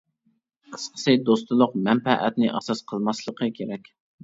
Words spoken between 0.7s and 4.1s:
قىسقىسى دوستلۇق مەنپەئەتنى ئاساس قىلماسلىقى كېرەك.